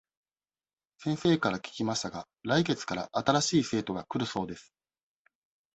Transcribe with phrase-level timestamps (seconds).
[0.97, 4.73] 先生から聞きましたが、来月から新しい生徒が来るそうです。